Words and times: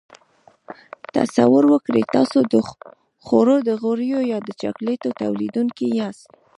تصور 1.15 1.63
وکړئ 1.73 2.03
تاسو 2.15 2.39
د 2.53 2.55
خوړو 3.25 3.57
د 3.67 3.69
غوړیو 3.81 4.19
یا 4.31 4.37
د 4.47 4.49
چاکلیټو 4.61 5.09
تولیدوونکي 5.21 5.87
یاست. 5.99 6.25